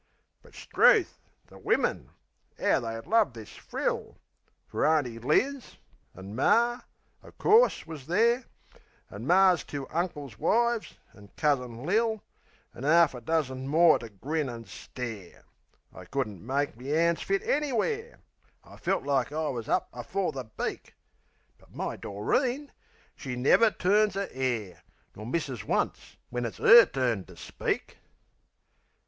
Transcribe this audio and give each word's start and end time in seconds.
But, 0.41 0.55
'struth, 0.55 1.19
the 1.45 1.59
wimmin! 1.59 2.09
'Ow 2.59 2.79
they 2.79 2.99
love 3.07 3.33
this 3.33 3.51
frill! 3.55 4.17
Fer 4.65 4.83
Auntie 4.83 5.19
Liz, 5.19 5.75
an' 6.15 6.35
Mar, 6.35 6.85
o' 7.23 7.31
course, 7.33 7.85
wus 7.85 8.07
there; 8.07 8.45
An' 9.11 9.27
Mar's 9.27 9.63
two 9.63 9.87
uncles' 9.91 10.39
wives, 10.39 10.95
an' 11.13 11.29
Cousin 11.37 11.83
Lil, 11.83 12.23
An' 12.73 12.83
'arf 12.83 13.13
a 13.13 13.21
dozen 13.21 13.67
more 13.67 13.99
to 13.99 14.09
grin 14.09 14.49
and 14.49 14.67
stare. 14.67 15.43
I 15.93 16.05
couldn't 16.05 16.43
make 16.43 16.75
me 16.75 16.95
'ands 16.97 17.21
fit 17.21 17.43
anywhere! 17.43 18.21
I 18.63 18.77
felt 18.77 19.03
like 19.03 19.31
I 19.31 19.49
wus 19.49 19.67
up 19.67 19.87
afore 19.93 20.31
the 20.31 20.45
Beak! 20.45 20.95
But 21.59 21.75
my 21.75 21.95
Doreen 21.95 22.71
she 23.15 23.35
never 23.35 23.69
turns 23.69 24.15
a 24.15 24.35
'air, 24.35 24.81
Nor 25.15 25.27
misses 25.27 25.63
once 25.63 26.17
when 26.31 26.43
it's 26.45 26.59
'er 26.59 26.87
turn 26.87 27.25
to 27.25 27.37
speak. 27.37 27.99